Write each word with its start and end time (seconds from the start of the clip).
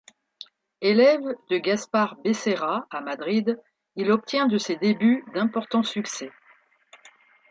Élève 0.81 1.35
de 1.51 1.59
Gaspar 1.59 2.15
Becerra 2.23 2.87
à 2.89 3.01
Madrid, 3.01 3.61
il 3.95 4.11
obtient 4.11 4.47
de 4.47 4.57
ses 4.57 4.75
débuts 4.75 5.23
d'importants 5.35 5.83
succès. 5.83 6.31